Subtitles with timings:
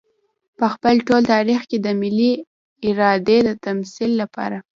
[0.57, 2.33] په خپل ټول تاريخ کې د ملي
[2.87, 4.57] ارادې د تمثيل لپاره.